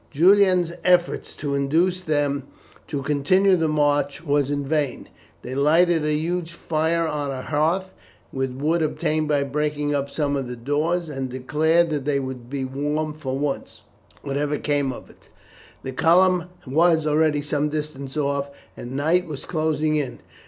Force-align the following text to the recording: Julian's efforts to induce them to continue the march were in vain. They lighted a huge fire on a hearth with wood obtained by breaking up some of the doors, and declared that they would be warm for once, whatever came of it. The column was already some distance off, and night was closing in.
Julian's 0.09 0.73
efforts 0.83 1.35
to 1.35 1.53
induce 1.53 2.01
them 2.01 2.47
to 2.87 3.03
continue 3.03 3.55
the 3.55 3.67
march 3.67 4.25
were 4.25 4.39
in 4.39 4.65
vain. 4.65 5.09
They 5.43 5.53
lighted 5.53 6.03
a 6.03 6.11
huge 6.15 6.53
fire 6.53 7.05
on 7.05 7.29
a 7.29 7.43
hearth 7.43 7.93
with 8.33 8.51
wood 8.55 8.81
obtained 8.81 9.27
by 9.27 9.43
breaking 9.43 9.93
up 9.93 10.09
some 10.09 10.35
of 10.35 10.47
the 10.47 10.55
doors, 10.55 11.07
and 11.07 11.29
declared 11.29 11.91
that 11.91 12.05
they 12.05 12.19
would 12.19 12.49
be 12.49 12.65
warm 12.65 13.13
for 13.13 13.37
once, 13.37 13.83
whatever 14.23 14.57
came 14.57 14.91
of 14.91 15.07
it. 15.07 15.29
The 15.83 15.91
column 15.91 16.45
was 16.65 17.05
already 17.05 17.43
some 17.43 17.69
distance 17.69 18.17
off, 18.17 18.49
and 18.75 18.93
night 18.95 19.27
was 19.27 19.45
closing 19.45 19.97
in. 19.97 20.17